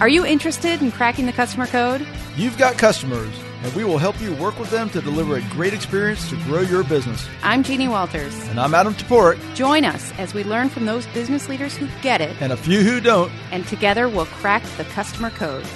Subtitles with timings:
[0.00, 2.06] Are you interested in cracking the customer code?
[2.36, 5.74] You've got customers, and we will help you work with them to deliver a great
[5.74, 7.28] experience to grow your business.
[7.42, 8.34] I'm Jeannie Walters.
[8.48, 9.38] And I'm Adam Toporek.
[9.54, 12.80] Join us as we learn from those business leaders who get it, And a few
[12.82, 13.30] who don't.
[13.52, 15.66] and together we'll crack the customer code.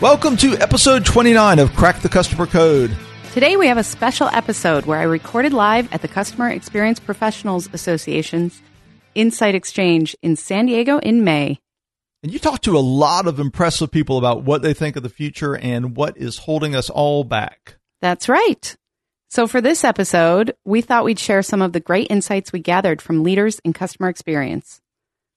[0.00, 2.96] Welcome to episode 29 of Crack the Customer Code.
[3.34, 7.68] Today we have a special episode where I recorded live at the Customer Experience Professionals
[7.74, 8.62] Association's
[9.14, 11.60] Insight Exchange in San Diego in May.
[12.22, 15.08] And you talk to a lot of impressive people about what they think of the
[15.08, 17.76] future and what is holding us all back.
[18.02, 18.76] That's right.
[19.30, 23.00] So for this episode, we thought we'd share some of the great insights we gathered
[23.00, 24.82] from leaders in customer experience.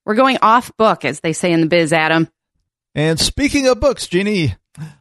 [0.06, 2.28] We're going off book, as they say in the biz, Adam.
[2.95, 4.56] And speaking of books, Jeannie,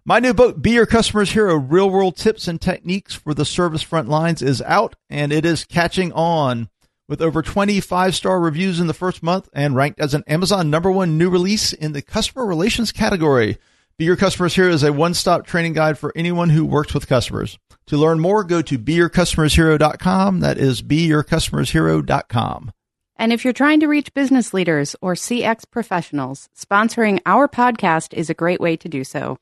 [0.05, 3.83] my new book, Be Your Customer's Hero Real World Tips and Techniques for the Service
[3.83, 6.69] Front Lines, is out and it is catching on.
[7.13, 10.91] With over 25 star reviews in the first month and ranked as an Amazon number
[10.91, 13.59] one new release in the customer relations category.
[13.99, 17.07] Be Your Customer's Hero is a one stop training guide for anyone who works with
[17.07, 17.59] customers.
[17.89, 20.41] To learn more, go to beyourcustomershero.com.
[20.41, 22.73] That is beyourcustomershero.com.
[23.17, 28.31] And if you're trying to reach business leaders or CX professionals, sponsoring our podcast is
[28.31, 29.37] a great way to do so.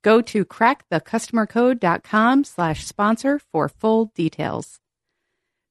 [0.00, 4.80] Go to crackthecustomercode.com slash sponsor for full details.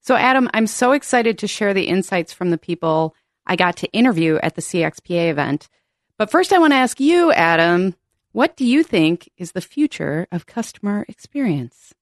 [0.00, 3.14] So, Adam, I'm so excited to share the insights from the people
[3.46, 5.68] I got to interview at the CXPA event.
[6.16, 7.94] But first, I want to ask you, Adam,
[8.32, 11.94] what do you think is the future of customer experience?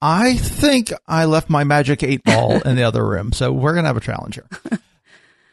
[0.00, 3.88] I think I left my magic eight ball in the other room, so we're gonna
[3.88, 4.48] have a challenge here.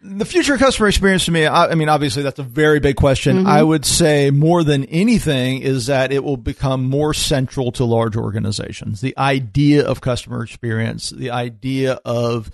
[0.04, 3.38] the future customer experience to me, I, I mean, obviously that's a very big question.
[3.38, 3.48] Mm-hmm.
[3.48, 8.18] I would say more than anything is that it will become more central to large
[8.18, 9.02] organizations.
[9.02, 12.52] The idea of customer experience, the idea of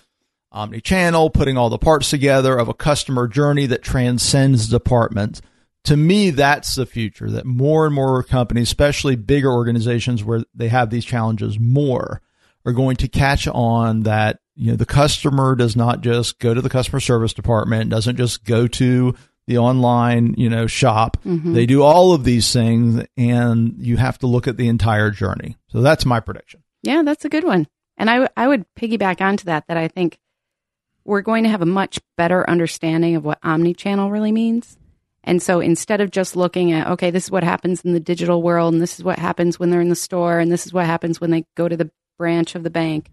[0.51, 5.41] omni-channel, putting all the parts together of a customer journey that transcends departments.
[5.85, 10.67] To me, that's the future that more and more companies, especially bigger organizations where they
[10.67, 12.21] have these challenges more,
[12.65, 16.61] are going to catch on that, you know, the customer does not just go to
[16.61, 19.15] the customer service department, doesn't just go to
[19.47, 21.15] the online, you know, shop.
[21.23, 21.53] Mm-hmm.
[21.53, 25.55] They do all of these things and you have to look at the entire journey.
[25.69, 26.61] So that's my prediction.
[26.83, 27.67] Yeah, that's a good one.
[27.95, 30.19] And I, w- I would piggyback onto that, that I think
[31.05, 34.77] we're going to have a much better understanding of what omni-channel really means.
[35.23, 38.43] And so instead of just looking at, okay, this is what happens in the digital
[38.43, 40.85] world, and this is what happens when they're in the store, and this is what
[40.85, 43.09] happens when they go to the branch of the bank,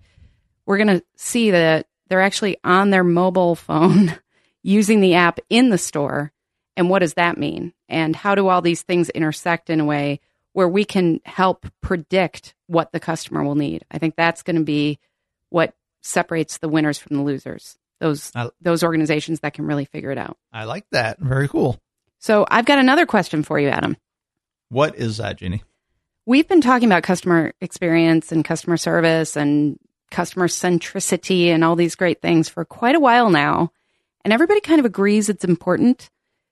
[0.67, 4.17] we're going to see that they're actually on their mobile phone
[4.63, 6.33] using the app in the store.
[6.77, 7.73] And what does that mean?
[7.89, 10.21] And how do all these things intersect in a way
[10.53, 13.85] where we can help predict what the customer will need?
[13.91, 14.99] I think that's going to be
[15.49, 17.79] what separates the winners from the losers.
[18.01, 20.37] Those I- those organizations that can really figure it out.
[20.53, 21.19] I like that.
[21.19, 21.81] Very cool.
[22.19, 23.97] So I've got another question for you, Adam.
[24.69, 25.63] What is that, Jeannie?
[26.27, 29.79] We've been talking about customer experience and customer service and
[30.11, 33.73] customer centricity and all these great things for quite a while now.
[34.25, 36.11] And everybody kind of agrees it's important.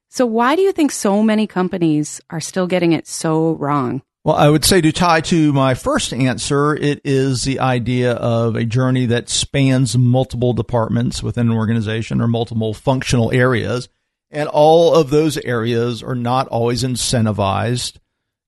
[0.08, 4.02] So why do you think so many companies are still getting it so wrong?
[4.22, 8.56] Well, I would say to tie to my first answer, it is the idea of
[8.56, 13.88] a journey that spans multiple departments within an organization or multiple functional areas.
[14.30, 17.98] And all of those areas are not always incentivized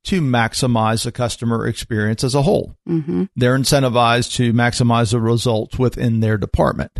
[0.06, 2.77] to maximize the customer experience as a whole.
[2.89, 3.25] Mm-hmm.
[3.34, 6.93] They're incentivized to maximize the results within their department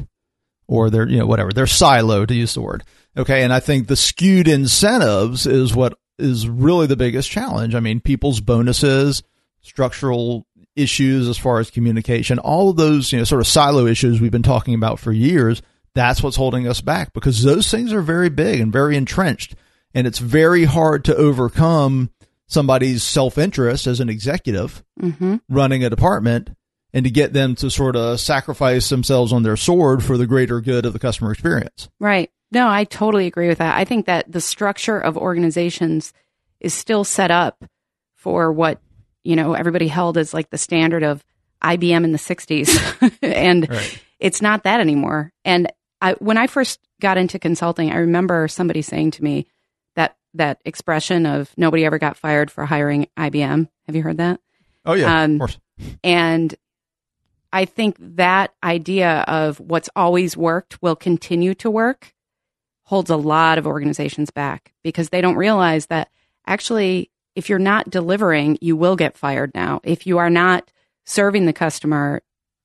[0.67, 2.83] or their, you know, whatever, their silo to use the word.
[3.17, 3.45] Okay.
[3.45, 7.75] And I think the skewed incentives is what is really the biggest challenge.
[7.75, 9.23] I mean, people's bonuses,
[9.63, 10.45] structural
[10.75, 14.33] issues as far as communication, all of those, you know, sort of silo issues we've
[14.33, 15.63] been talking about for years.
[15.95, 19.55] That's what's holding us back because those things are very big and very entrenched.
[19.95, 22.11] And it's very hard to overcome
[22.49, 25.37] somebody's self interest as an executive Mm-hmm.
[25.51, 26.51] running a department
[26.95, 30.61] and to get them to sort of sacrifice themselves on their sword for the greater
[30.63, 31.91] good of the customer experience.
[32.01, 32.31] Right.
[32.51, 33.77] No, I totally agree with that.
[33.77, 36.13] I think that the structure of organizations
[36.61, 37.65] is still set up
[38.15, 38.81] for what,
[39.23, 41.23] you know, everybody held as like the standard of
[41.63, 43.19] IBM in the 60s.
[43.23, 44.03] and Right.
[44.19, 45.33] it's not that anymore.
[45.45, 45.71] And
[46.01, 49.47] I, when I first got into consulting, I remember somebody saying to me
[50.37, 53.69] that expression of nobody ever got fired for hiring IBM.
[53.87, 54.41] Have you heard that?
[54.85, 55.59] Oh yeah, Um, of course.
[56.03, 56.55] And
[57.53, 62.15] I think that idea of what's always worked will continue to work
[62.85, 66.09] holds a lot of organizations back because they don't realize that
[66.47, 69.81] actually, if you're not delivering, you will get fired now.
[69.85, 70.71] If you are not
[71.05, 72.23] serving the customer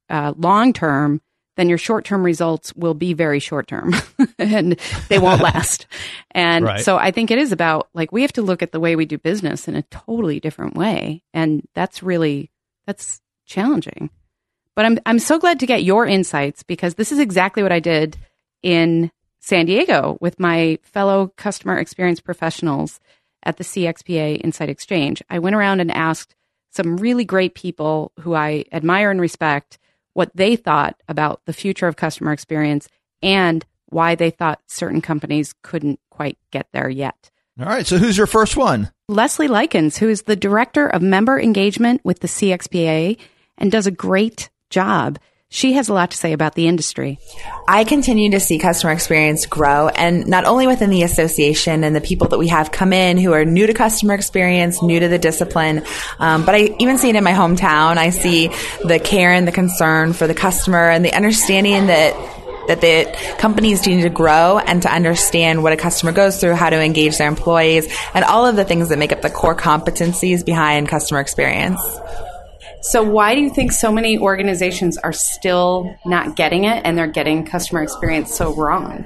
[0.09, 1.21] uh, long term,
[1.57, 3.93] then your short term results will be very short term
[4.39, 5.87] and they won't last.
[6.31, 6.83] And right.
[6.83, 9.05] so I think it is about like we have to look at the way we
[9.05, 11.23] do business in a totally different way.
[11.33, 12.49] And that's really
[12.85, 14.09] that's challenging.
[14.75, 17.79] But I'm I'm so glad to get your insights because this is exactly what I
[17.79, 18.17] did
[18.63, 22.99] in San Diego with my fellow customer experience professionals
[23.43, 25.21] at the CXPA Insight Exchange.
[25.29, 26.35] I went around and asked
[26.69, 29.77] some really great people who I admire and respect
[30.13, 32.87] what they thought about the future of customer experience
[33.21, 37.29] and why they thought certain companies couldn't quite get there yet.
[37.59, 37.85] All right.
[37.85, 38.91] So who's your first one?
[39.09, 43.17] Leslie Likens, who is the director of member engagement with the CXPA
[43.57, 45.19] and does a great job.
[45.53, 47.19] She has a lot to say about the industry.
[47.67, 51.99] I continue to see customer experience grow and not only within the association and the
[51.99, 55.19] people that we have come in who are new to customer experience, new to the
[55.19, 55.83] discipline,
[56.19, 57.97] um, but I even see it in my hometown.
[57.97, 58.47] I see
[58.85, 62.15] the care and the concern for the customer and the understanding that
[62.69, 66.69] that the companies need to grow and to understand what a customer goes through, how
[66.69, 70.45] to engage their employees, and all of the things that make up the core competencies
[70.45, 71.81] behind customer experience.
[72.81, 77.05] So, why do you think so many organizations are still not getting it and they're
[77.05, 79.05] getting customer experience so wrong?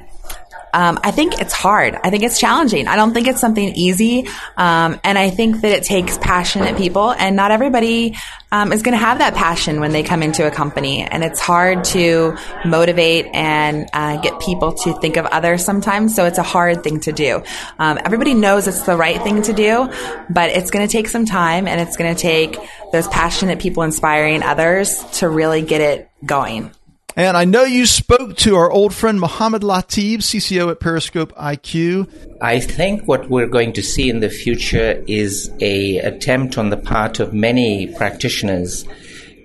[0.75, 1.97] Um, I think it's hard.
[2.03, 2.89] I think it's challenging.
[2.89, 4.27] I don't think it's something easy.
[4.57, 8.17] Um, and I think that it takes passionate people, and not everybody
[8.51, 11.03] um, is going to have that passion when they come into a company.
[11.03, 12.35] And it's hard to
[12.65, 16.13] motivate and uh, get people to think of others sometimes.
[16.13, 17.41] So it's a hard thing to do.
[17.79, 19.89] Um, everybody knows it's the right thing to do,
[20.29, 22.57] but it's going to take some time, and it's going to take
[22.91, 26.71] those passionate people inspiring others to really get it going.
[27.17, 32.09] And I know you spoke to our old friend Mohammed Latib, CCO at Periscope IQ.
[32.41, 36.77] I think what we're going to see in the future is a attempt on the
[36.77, 38.85] part of many practitioners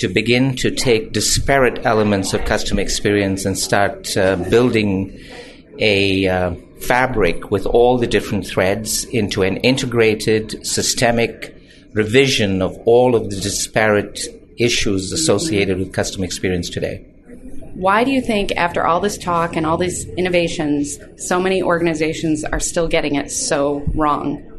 [0.01, 5.21] to begin to take disparate elements of customer experience and start uh, building
[5.79, 11.55] a uh, fabric with all the different threads into an integrated, systemic
[11.93, 14.23] revision of all of the disparate
[14.57, 17.07] issues associated with customer experience today.
[17.81, 22.45] Why do you think, after all this talk and all these innovations, so many organizations
[22.45, 24.50] are still getting it so wrong?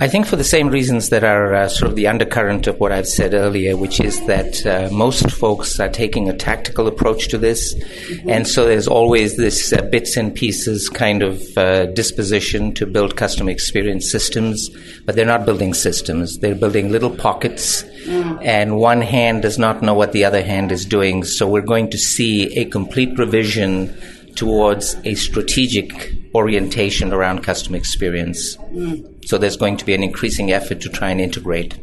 [0.00, 2.92] I think for the same reasons that are uh, sort of the undercurrent of what
[2.92, 7.38] I've said earlier, which is that uh, most folks are taking a tactical approach to
[7.38, 7.74] this.
[7.74, 8.30] Mm-hmm.
[8.30, 13.16] And so there's always this uh, bits and pieces kind of uh, disposition to build
[13.16, 14.68] customer experience systems,
[15.04, 16.38] but they're not building systems.
[16.38, 18.38] They're building little pockets, mm.
[18.42, 21.24] and one hand does not know what the other hand is doing.
[21.24, 23.96] So we're going to see a complete revision
[24.34, 28.56] towards a strategic orientation around customer experience.
[28.56, 29.13] Mm.
[29.26, 31.78] So there's going to be an increasing effort to try and integrate.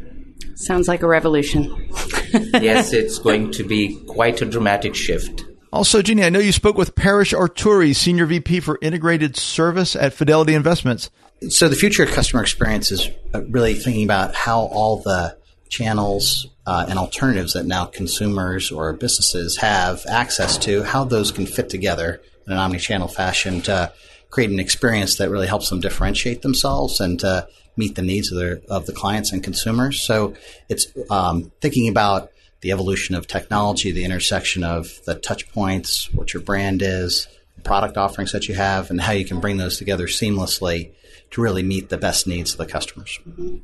[0.54, 1.64] Sounds like a revolution.
[2.54, 5.44] yes, it's going to be quite a dramatic shift.
[5.72, 10.12] Also, Jeannie, I know you spoke with Paresh Arturi, Senior VP for Integrated Service at
[10.12, 11.10] Fidelity Investments.
[11.48, 15.36] So the future of customer experience is uh, really thinking about how all the
[15.70, 21.46] channels uh, and alternatives that now consumers or businesses have access to, how those can
[21.46, 23.90] fit together in an omni-channel fashion to
[24.32, 27.46] create an experience that really helps them differentiate themselves and to
[27.76, 30.00] meet the needs of their of the clients and consumers.
[30.00, 30.34] So
[30.68, 32.32] it's um, thinking about
[32.62, 37.62] the evolution of technology, the intersection of the touch points, what your brand is, the
[37.62, 40.92] product offerings that you have, and how you can bring those together seamlessly
[41.32, 43.18] to really meet the best needs of the customers.
[43.28, 43.58] Mm-hmm.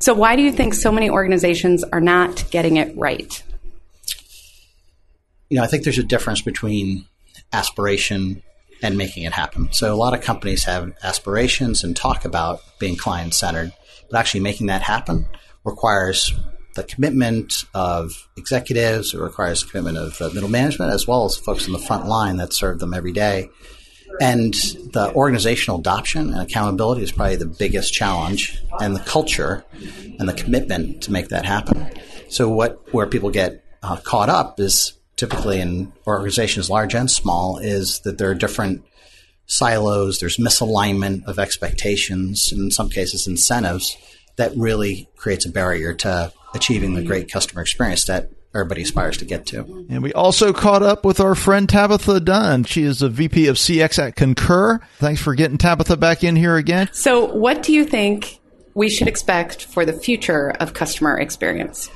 [0.00, 3.42] So, why do you think so many organizations are not getting it right?
[5.48, 7.06] You know, I think there's a difference between
[7.52, 8.42] aspiration
[8.84, 9.72] and making it happen.
[9.72, 13.72] So a lot of companies have aspirations and talk about being client centered,
[14.10, 15.26] but actually making that happen
[15.64, 16.34] requires
[16.74, 21.34] the commitment of executives, it requires the commitment of uh, middle management, as well as
[21.34, 23.48] folks on the front line that serve them every day.
[24.20, 29.64] And the organizational adoption and accountability is probably the biggest challenge, and the culture
[30.18, 31.90] and the commitment to make that happen.
[32.28, 37.58] So, what where people get uh, caught up is typically in organizations large and small
[37.58, 38.84] is that there are different
[39.46, 43.96] silos, there's misalignment of expectations, and in some cases incentives
[44.36, 49.24] that really creates a barrier to achieving the great customer experience that everybody aspires to
[49.24, 49.86] get to.
[49.90, 52.64] And we also caught up with our friend Tabitha Dunn.
[52.64, 54.80] She is a VP of CX at Concur.
[54.98, 56.88] Thanks for getting Tabitha back in here again.
[56.92, 58.40] So, what do you think
[58.74, 61.90] we should expect for the future of customer experience?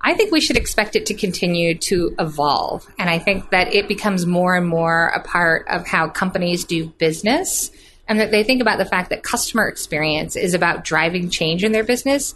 [0.00, 2.86] I think we should expect it to continue to evolve.
[2.98, 6.86] And I think that it becomes more and more a part of how companies do
[6.86, 7.70] business
[8.08, 11.72] and that they think about the fact that customer experience is about driving change in
[11.72, 12.34] their business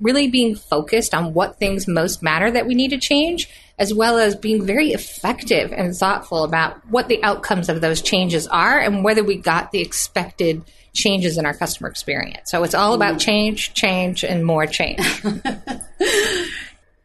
[0.00, 4.18] really being focused on what things most matter that we need to change, as well
[4.18, 9.04] as being very effective and thoughtful about what the outcomes of those changes are and
[9.04, 12.50] whether we got the expected changes in our customer experience.
[12.50, 15.00] So it's all about change, change, and more change.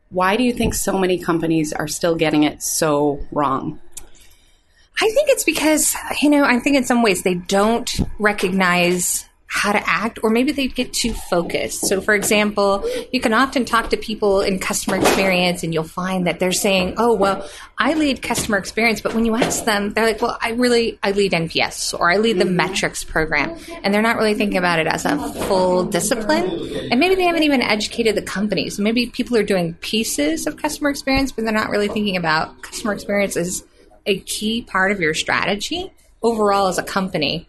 [0.10, 3.80] Why do you think so many companies are still getting it so wrong?
[5.02, 9.72] I think it's because, you know, I think in some ways they don't recognize how
[9.72, 11.88] to act, or maybe they get too focused.
[11.88, 16.28] So, for example, you can often talk to people in customer experience and you'll find
[16.28, 19.02] that they're saying, Oh, well, I lead customer experience.
[19.02, 22.18] But when you ask them, they're like, Well, I really, I lead NPS or I
[22.18, 22.58] lead the mm-hmm.
[22.58, 23.58] metrics program.
[23.84, 26.46] And they're not really thinking about it as a full discipline.
[26.92, 28.70] And maybe they haven't even educated the company.
[28.70, 32.62] So maybe people are doing pieces of customer experience, but they're not really thinking about
[32.62, 33.64] customer experience as
[34.06, 35.92] a key part of your strategy
[36.22, 37.48] overall as a company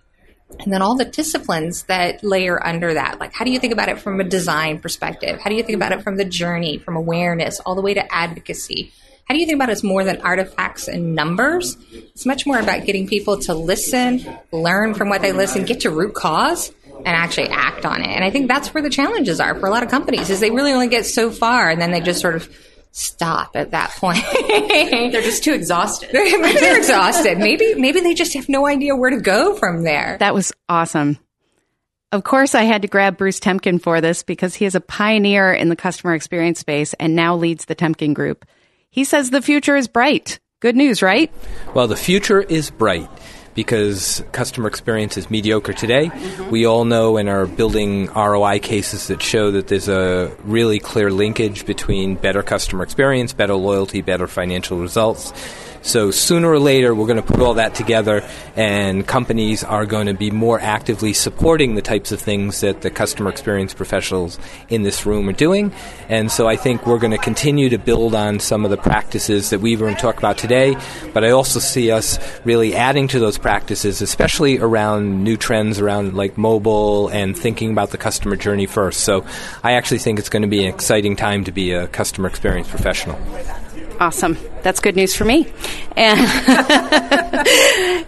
[0.58, 3.88] and then all the disciplines that layer under that like how do you think about
[3.88, 5.40] it from a design perspective?
[5.40, 8.14] How do you think about it from the journey from awareness all the way to
[8.14, 8.92] advocacy?
[9.26, 11.76] How do you think about it as more than artifacts and numbers?
[11.92, 15.90] It's much more about getting people to listen learn from what they listen get to
[15.90, 18.08] root cause and actually act on it.
[18.08, 20.50] And i think that's where the challenges are for a lot of companies is they
[20.50, 22.48] really only get so far and then they just sort of
[22.92, 24.24] stop at that point.
[24.32, 26.10] they're just too exhausted.
[26.12, 27.38] maybe they're exhausted.
[27.38, 30.16] Maybe maybe they just have no idea where to go from there.
[30.18, 31.18] That was awesome.
[32.12, 35.52] Of course, I had to grab Bruce Temkin for this because he is a pioneer
[35.52, 38.44] in the customer experience space and now leads the Temkin Group.
[38.90, 40.40] He says the future is bright.
[40.58, 41.32] Good news, right?
[41.72, 43.08] Well, the future is bright
[43.60, 46.06] because customer experience is mediocre today.
[46.06, 46.48] Mm-hmm.
[46.48, 51.10] We all know and are building ROI cases that show that there's a really clear
[51.10, 55.34] linkage between better customer experience, better loyalty, better financial results.
[55.82, 58.22] So sooner or later, we're going to put all that together,
[58.54, 62.90] and companies are going to be more actively supporting the types of things that the
[62.90, 65.72] customer experience professionals in this room are doing.
[66.08, 69.50] And so I think we're going to continue to build on some of the practices
[69.50, 70.76] that we've been talking about today,
[71.14, 76.14] but I also see us really adding to those practices, especially around new trends around
[76.14, 79.00] like mobile and thinking about the customer journey first.
[79.00, 79.24] So
[79.62, 82.68] I actually think it's going to be an exciting time to be a customer experience
[82.68, 83.18] professional.
[84.00, 84.38] Awesome.
[84.62, 85.46] That's good news for me.
[85.94, 86.18] And,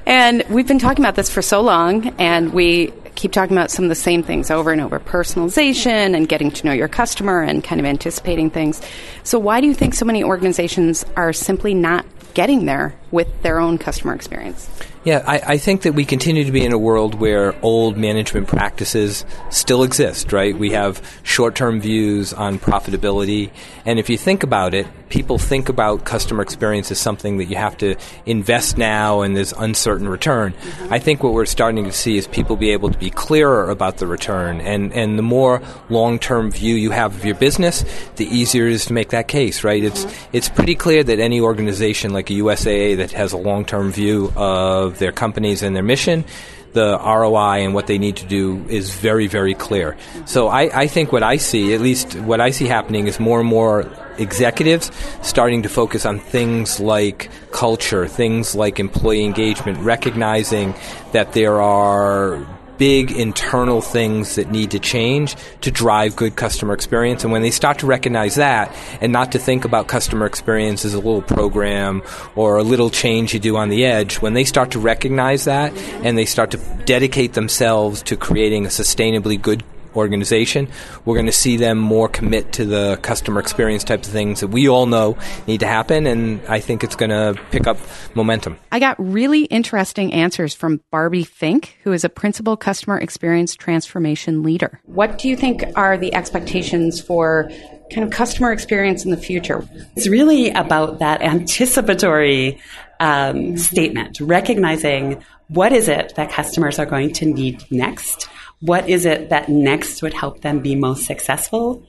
[0.07, 3.85] and we've been talking about this for so long, and we keep talking about some
[3.85, 7.63] of the same things over and over personalization and getting to know your customer and
[7.63, 8.81] kind of anticipating things.
[9.23, 13.61] So, why do you think so many organizations are simply not getting there with their
[13.61, 14.69] own customer experience?
[15.05, 18.47] Yeah, I, I, think that we continue to be in a world where old management
[18.47, 20.57] practices still exist, right?
[20.57, 23.51] We have short term views on profitability.
[23.85, 27.57] And if you think about it, people think about customer experience as something that you
[27.57, 30.53] have to invest now and there's uncertain return.
[30.53, 30.95] Mm-hmm.
[30.95, 33.97] I think what we're starting to see is people be able to be clearer about
[33.97, 34.61] the return.
[34.61, 37.85] And, and the more long term view you have of your business,
[38.17, 39.83] the easier it is to make that case, right?
[39.83, 40.09] Mm-hmm.
[40.09, 43.91] It's, it's pretty clear that any organization like a USAA that has a long term
[43.91, 46.25] view of their companies and their mission,
[46.73, 49.97] the ROI and what they need to do is very, very clear.
[50.25, 53.41] So I, I, think what I see, at least what I see happening, is more
[53.41, 60.75] and more executives starting to focus on things like culture, things like employee engagement, recognizing
[61.11, 62.47] that there are
[62.79, 67.25] big internal things that need to change to drive good customer experience.
[67.25, 70.95] And when they start to recognize that and not to think about customer experience as
[70.95, 72.03] a little program
[72.35, 75.73] or a little change you do on the edge, when they start to recognize that
[76.03, 79.63] and they start to dedicate themselves to creating a sustainably good
[79.95, 80.69] organization,
[81.05, 84.49] we're going to see them more commit to the customer experience types of things that
[84.49, 86.07] we all know need to happen.
[86.07, 87.79] And I think it's going to pick up
[88.15, 88.59] momentum.
[88.71, 94.43] I got really interesting answers from Barbie Fink, who is a principal customer experience transformation
[94.43, 94.81] leader.
[94.85, 97.51] What do you think are the expectations for
[97.93, 99.67] kind of customer experience in the future?
[99.97, 102.59] It's really about that anticipatory
[103.01, 108.29] um, statement, recognizing what is it that customers are going to need next
[108.63, 111.85] what is it that next would help them be most successful?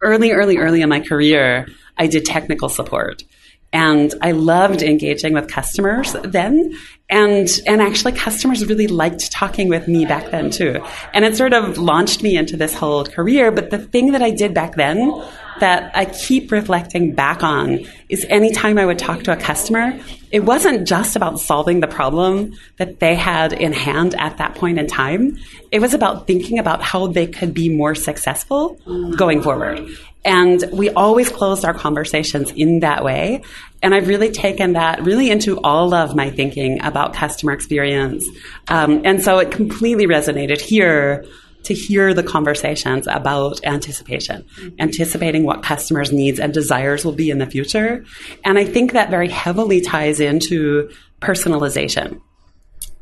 [0.00, 1.66] Early, early, early in my career,
[1.98, 3.24] I did technical support.
[3.72, 6.72] And I loved engaging with customers then.
[7.12, 10.82] And, and actually customers really liked talking with me back then too.
[11.12, 13.52] And it sort of launched me into this whole career.
[13.52, 15.22] But the thing that I did back then
[15.60, 20.00] that I keep reflecting back on is anytime I would talk to a customer,
[20.30, 24.78] it wasn't just about solving the problem that they had in hand at that point
[24.78, 25.36] in time.
[25.70, 28.78] It was about thinking about how they could be more successful
[29.16, 29.86] going forward.
[30.24, 33.42] And we always closed our conversations in that way.
[33.82, 38.24] And I've really taken that really into all of my thinking about customer experience.
[38.68, 41.24] Um, and so it completely resonated here
[41.64, 44.44] to hear the conversations about anticipation,
[44.78, 48.04] anticipating what customers' needs and desires will be in the future.
[48.44, 52.20] And I think that very heavily ties into personalization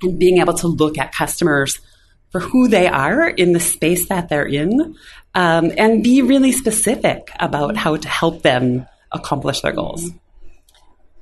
[0.02, 1.80] and being able to look at customers
[2.30, 4.96] for who they are in the space that they're in
[5.34, 10.10] um, and be really specific about how to help them accomplish their goals.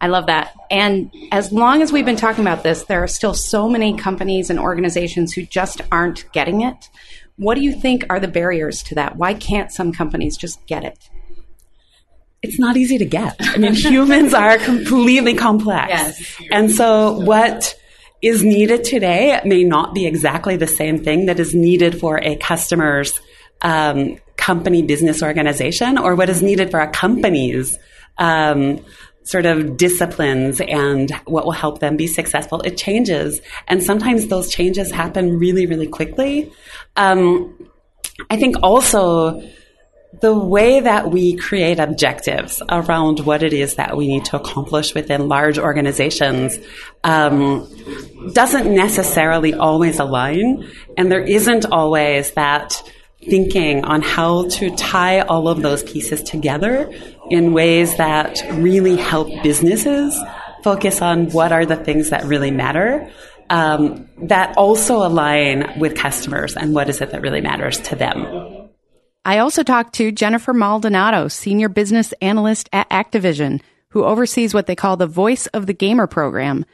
[0.00, 0.54] I love that.
[0.70, 4.48] And as long as we've been talking about this, there are still so many companies
[4.50, 6.88] and organizations who just aren't getting it.
[7.36, 9.16] What do you think are the barriers to that?
[9.16, 11.10] Why can't some companies just get it?
[12.42, 13.36] It's not easy to get.
[13.40, 15.88] I mean, humans are completely complex.
[15.88, 16.42] Yes.
[16.52, 17.76] And so what
[18.22, 22.36] is needed today may not be exactly the same thing that is needed for a
[22.36, 23.20] customer's
[23.62, 27.76] um, company business organization or what is needed for a company's
[28.18, 28.84] um,
[29.28, 32.62] sort of disciplines and what will help them be successful.
[32.62, 33.40] It changes.
[33.66, 36.50] And sometimes those changes happen really, really quickly.
[36.96, 37.68] Um,
[38.30, 39.42] I think also
[40.22, 44.94] the way that we create objectives around what it is that we need to accomplish
[44.94, 46.58] within large organizations
[47.04, 47.68] um,
[48.32, 50.66] doesn't necessarily always align,
[50.96, 52.82] and there isn't always that
[53.28, 56.90] thinking on how to tie all of those pieces together
[57.30, 60.18] in ways that really help businesses
[60.62, 63.10] focus on what are the things that really matter.
[63.50, 68.68] Um, that also align with customers and what is it that really matters to them.
[69.24, 74.76] I also talked to Jennifer Maldonado, Senior Business Analyst at Activision, who oversees what they
[74.76, 76.64] call the Voice of the Gamer program.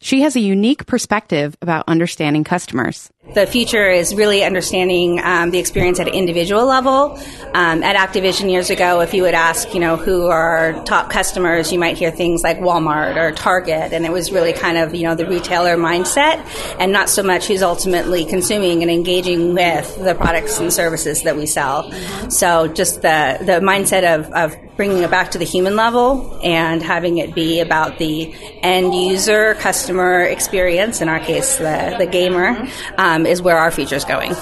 [0.00, 3.10] She has a unique perspective about understanding customers.
[3.32, 7.18] The future is really understanding um, the experience at an individual level.
[7.54, 11.72] Um, at Activision years ago, if you would ask, you know, who are top customers,
[11.72, 15.04] you might hear things like Walmart or Target, and it was really kind of, you
[15.04, 16.44] know, the retailer mindset,
[16.78, 21.34] and not so much who's ultimately consuming and engaging with the products and services that
[21.34, 21.90] we sell.
[22.30, 26.82] So just the the mindset of, of bringing it back to the human level and
[26.82, 32.68] having it be about the end user customer experience, in our case, the the gamer.
[32.98, 34.34] Um, um, is where our future is going.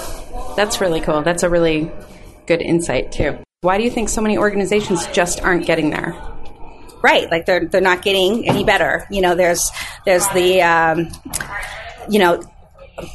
[0.55, 1.21] That's really cool.
[1.21, 1.91] That's a really
[2.45, 3.37] good insight too.
[3.61, 6.15] Why do you think so many organizations just aren't getting there?
[7.01, 9.05] Right, like they're they're not getting any better.
[9.11, 9.71] You know, there's
[10.05, 11.09] there's the um,
[12.09, 12.41] you know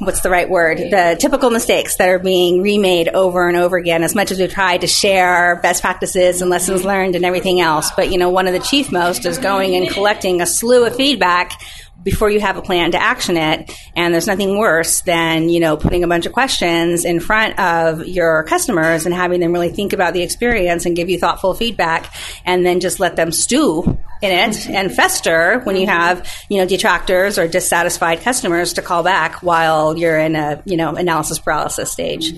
[0.00, 0.78] what's the right word?
[0.78, 4.46] The typical mistakes that are being remade over and over again, as much as we
[4.48, 7.90] try to share best practices and lessons learned and everything else.
[7.94, 10.96] But, you know, one of the chief most is going and collecting a slew of
[10.96, 11.52] feedback
[12.02, 13.76] before you have a plan to action it.
[13.96, 18.06] And there's nothing worse than, you know, putting a bunch of questions in front of
[18.06, 22.14] your customers and having them really think about the experience and give you thoughtful feedback
[22.44, 26.66] and then just let them stew in it and fester when you have, you know,
[26.66, 31.90] detractors or dissatisfied customers to call back while you're in a, you know, analysis paralysis
[31.92, 32.34] stage.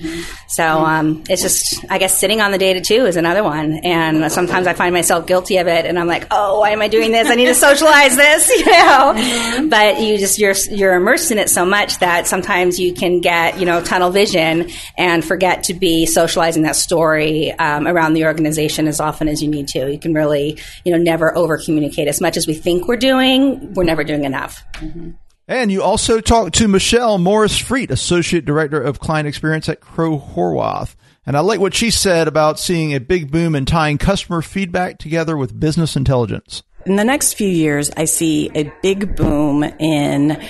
[0.46, 3.74] So, um, it's just, I guess sitting on the data too is another one.
[3.84, 6.88] And sometimes I find myself guilty of it and I'm like, oh, why am I
[6.88, 7.28] doing this?
[7.28, 9.68] I need to socialize this, you know?
[9.68, 13.58] But you just, you're, you're immersed in it so much that sometimes you can get,
[13.58, 18.88] you know, tunnel vision and forget to be socializing that story, um, around the organization
[18.88, 19.90] as often as you need to.
[19.90, 23.72] You can really, you know, never over communicate as much as we think we're doing.
[23.74, 24.64] We're never doing enough.
[24.74, 25.10] Mm-hmm.
[25.46, 30.18] And you also talked to Michelle Morris Freet, Associate Director of Client Experience at Crowe
[30.18, 30.94] Horwath.
[31.26, 34.98] And I like what she said about seeing a big boom in tying customer feedback
[34.98, 36.62] together with business intelligence.
[36.86, 40.40] In the next few years, I see a big boom in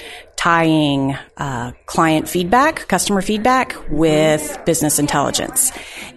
[0.40, 5.70] tying uh, client feedback, customer feedback with business intelligence.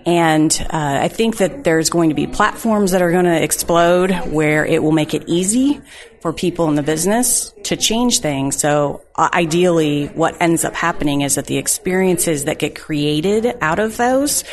[0.06, 4.12] And uh, I think that there's going to be platforms that are going to explode
[4.32, 5.82] where it will make it easy
[6.22, 8.58] for people in the business to change things.
[8.58, 13.80] So uh, ideally, what ends up happening is that the experiences that get created out
[13.80, 14.46] of those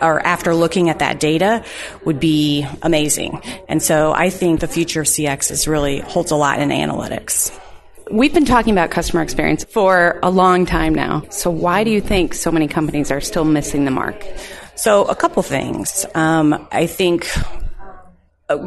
[0.00, 1.62] or after looking at that data
[2.06, 3.42] would be amazing.
[3.68, 7.59] And so I think the future of CX is really holds a lot in analytics.
[8.10, 11.22] We've been talking about customer experience for a long time now.
[11.30, 14.26] So why do you think so many companies are still missing the mark?
[14.74, 16.04] So a couple things.
[16.16, 17.28] Um, I think.
[18.48, 18.66] Uh,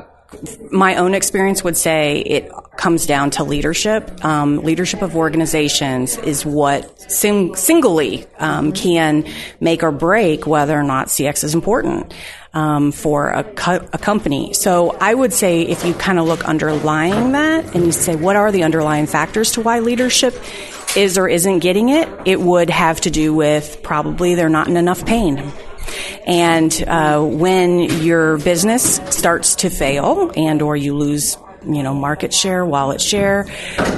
[0.71, 4.23] my own experience would say it comes down to leadership.
[4.25, 9.25] Um, leadership of organizations is what sing- singly um, can
[9.59, 12.13] make or break whether or not CX is important
[12.53, 14.53] um, for a, co- a company.
[14.53, 18.35] So I would say if you kind of look underlying that and you say, what
[18.35, 20.35] are the underlying factors to why leadership
[20.95, 24.77] is or isn't getting it, it would have to do with probably they're not in
[24.77, 25.51] enough pain.
[26.25, 32.33] And uh, when your business starts to fail and or you lose you know, market
[32.33, 33.45] share, wallet share,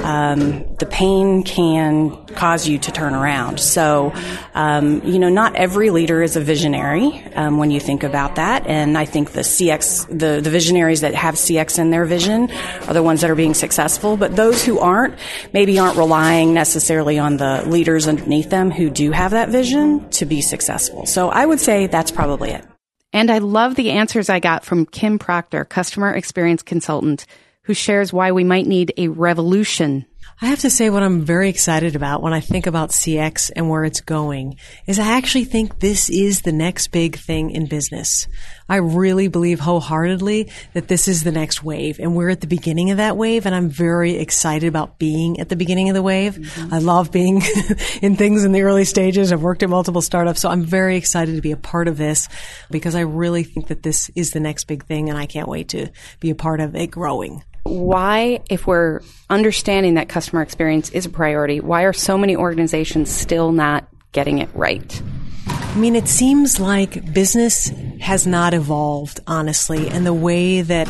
[0.04, 3.58] um, the pain can cause you to turn around.
[3.60, 4.12] So,
[4.54, 8.66] um, you know, not every leader is a visionary um, when you think about that.
[8.66, 12.50] And I think the CX, the, the visionaries that have CX in their vision
[12.86, 14.16] are the ones that are being successful.
[14.16, 15.14] But those who aren't,
[15.52, 20.26] maybe aren't relying necessarily on the leaders underneath them who do have that vision to
[20.26, 21.06] be successful.
[21.06, 22.64] So I would say that's probably it.
[23.12, 27.24] And I love the answers I got from Kim Proctor, customer experience consultant,
[27.66, 30.06] who shares why we might need a revolution
[30.42, 33.70] I have to say what I'm very excited about when I think about CX and
[33.70, 38.28] where it's going is I actually think this is the next big thing in business.
[38.68, 42.90] I really believe wholeheartedly that this is the next wave and we're at the beginning
[42.90, 46.34] of that wave and I'm very excited about being at the beginning of the wave.
[46.34, 46.74] Mm-hmm.
[46.74, 47.36] I love being
[48.02, 49.32] in things in the early stages.
[49.32, 52.28] I've worked at multiple startups, so I'm very excited to be a part of this
[52.70, 55.70] because I really think that this is the next big thing and I can't wait
[55.70, 55.88] to
[56.20, 57.42] be a part of it growing.
[57.66, 63.10] Why, if we're understanding that customer experience is a priority, why are so many organizations
[63.10, 65.02] still not getting it right?
[65.48, 70.88] I mean, it seems like business has not evolved, honestly, and the way that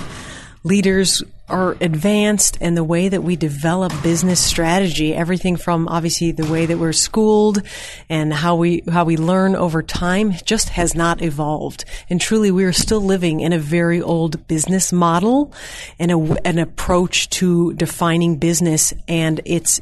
[0.63, 6.51] leaders are advanced and the way that we develop business strategy, everything from obviously the
[6.51, 7.63] way that we're schooled
[8.09, 11.85] and how we, how we learn over time just has not evolved.
[12.11, 15.53] And truly we are still living in a very old business model
[15.99, 19.81] and a, an approach to defining business and its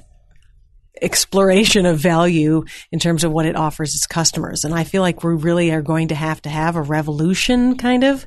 [1.02, 4.64] exploration of value in terms of what it offers its customers.
[4.64, 8.04] And I feel like we really are going to have to have a revolution kind
[8.04, 8.26] of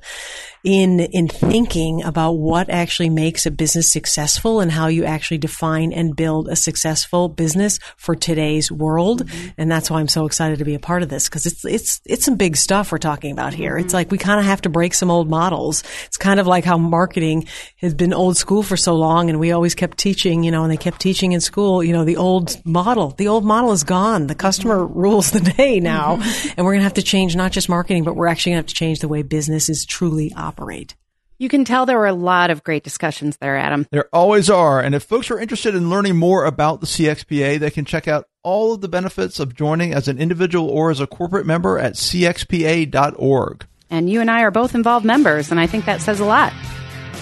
[0.67, 5.93] in in thinking about what actually makes a business successful and how you actually define
[5.93, 9.25] and build a successful business for today's world.
[9.25, 9.47] Mm-hmm.
[9.57, 12.01] And that's why I'm so excited to be a part of this because it's it's
[12.05, 13.75] it's some big stuff we're talking about here.
[13.75, 13.85] Mm-hmm.
[13.85, 15.85] It's like we kind of have to break some old models.
[16.07, 19.53] It's kind of like how marketing has been old school for so long and we
[19.53, 22.59] always kept teaching, you know, and they kept teaching in school, you know, the old
[22.65, 23.11] model.
[23.11, 24.27] The old model is gone.
[24.27, 24.99] The customer mm-hmm.
[24.99, 26.17] rules the day now.
[26.17, 26.49] Mm-hmm.
[26.57, 28.67] And we're going to have to change not just marketing, but we're actually going to
[28.67, 30.95] have to change the way business is truly operating operate.
[31.39, 33.85] You can tell there were a lot of great discussions there, Adam.
[33.91, 34.81] There always are.
[34.81, 38.27] And if folks are interested in learning more about the CXPA, they can check out
[38.41, 41.93] all of the benefits of joining as an individual or as a corporate member at
[41.93, 43.67] cxpa.org.
[43.89, 46.51] And you and I are both involved members, and I think that says a lot.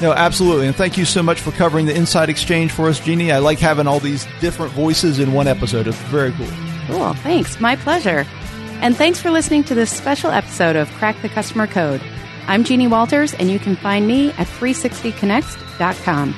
[0.01, 0.67] No, absolutely.
[0.67, 3.33] And thank you so much for covering the Insight Exchange for us, Jeannie.
[3.33, 5.87] I like having all these different voices in one episode.
[5.87, 6.47] It's very cool.
[6.87, 7.13] Cool.
[7.15, 7.59] Thanks.
[7.59, 8.25] My pleasure.
[8.81, 12.01] And thanks for listening to this special episode of Crack the Customer Code.
[12.47, 16.35] I'm Jeannie Walters, and you can find me at 360connects.com.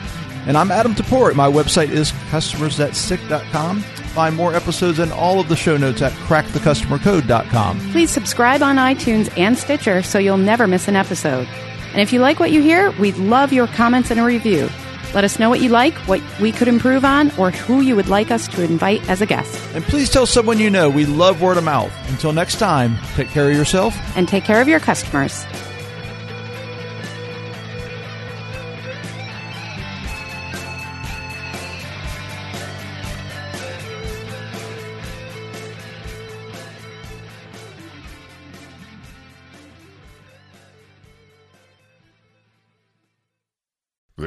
[0.47, 1.35] And I'm Adam Toporek.
[1.35, 3.81] My website is customersthatstick.com.
[3.81, 7.91] Find more episodes and all of the show notes at crackthecustomercode.com.
[7.91, 11.47] Please subscribe on iTunes and Stitcher so you'll never miss an episode.
[11.91, 14.69] And if you like what you hear, we'd love your comments and a review.
[15.13, 18.07] Let us know what you like, what we could improve on, or who you would
[18.09, 19.61] like us to invite as a guest.
[19.73, 20.89] And please tell someone you know.
[20.89, 21.91] We love word of mouth.
[22.09, 25.45] Until next time, take care of yourself and take care of your customers.